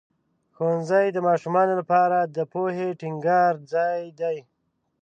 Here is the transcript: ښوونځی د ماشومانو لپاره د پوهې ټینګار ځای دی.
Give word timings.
ښوونځی 0.55 1.05
د 1.11 1.17
ماشومانو 1.27 1.73
لپاره 1.79 2.17
د 2.35 2.37
پوهې 2.51 2.87
ټینګار 2.99 3.53
ځای 3.73 4.01
دی. 4.19 4.37